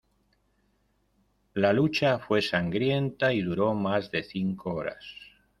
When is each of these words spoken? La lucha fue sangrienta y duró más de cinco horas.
La 1.53 1.73
lucha 1.73 2.17
fue 2.17 2.41
sangrienta 2.41 3.33
y 3.33 3.43
duró 3.43 3.75
más 3.75 4.09
de 4.09 4.23
cinco 4.23 4.73
horas. 4.73 5.05